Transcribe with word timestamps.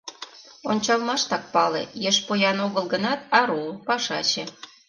Ончалмаштак 0.69 1.43
пале: 1.53 1.83
еш 2.09 2.17
поян 2.27 2.57
огыл 2.67 2.85
гынат, 2.93 3.19
ару, 3.39 3.61
пашаче. 3.87 4.43